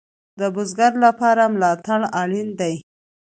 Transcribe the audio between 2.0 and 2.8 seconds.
اړین دی